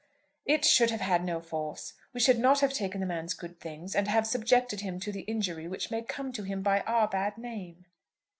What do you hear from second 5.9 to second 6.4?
may come